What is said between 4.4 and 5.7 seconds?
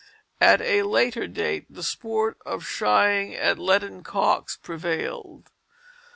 prevailed.